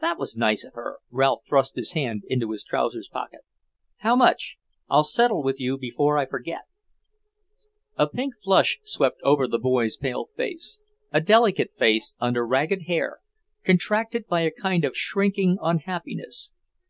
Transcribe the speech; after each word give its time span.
"That 0.00 0.16
was 0.18 0.38
nice 0.38 0.64
of 0.64 0.72
her." 0.72 1.00
Ralph 1.10 1.42
thrust 1.46 1.76
his 1.76 1.92
hand 1.92 2.22
into 2.28 2.50
his 2.50 2.64
trousers 2.64 3.10
pocket. 3.12 3.40
"How 3.98 4.16
much? 4.16 4.56
I'll 4.88 5.04
settle 5.04 5.42
with 5.42 5.60
you 5.60 5.76
before 5.76 6.16
I 6.16 6.24
forget." 6.24 6.62
A 7.98 8.06
pink 8.08 8.32
flush 8.42 8.80
swept 8.84 9.18
over 9.22 9.46
the 9.46 9.58
boy's 9.58 9.98
pale 9.98 10.30
face, 10.34 10.80
a 11.12 11.20
delicate 11.20 11.72
face 11.78 12.14
under 12.18 12.46
ragged 12.46 12.84
hair, 12.86 13.18
contracted 13.62 14.26
by 14.28 14.40
a 14.40 14.50
kind 14.50 14.82
of 14.82 14.96
shrinking 14.96 15.58
unhappiness. 15.60 16.52